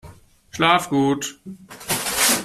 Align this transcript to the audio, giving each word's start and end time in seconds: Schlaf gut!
Schlaf 0.49 0.89
gut! 0.89 1.39